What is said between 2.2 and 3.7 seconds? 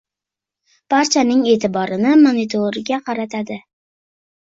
monitorga qaratadi.